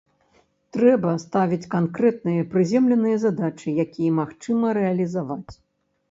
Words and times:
Трэба 0.75 1.09
ставіць 1.23 1.67
канкрэтныя 1.73 2.45
прыземленыя 2.53 3.17
задачы, 3.25 3.67
якія 3.83 4.15
магчыма 4.21 4.73
рэалізаваць. 4.79 5.53